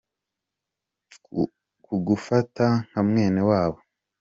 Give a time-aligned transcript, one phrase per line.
[1.83, 3.79] kugufata nka mwene wabo.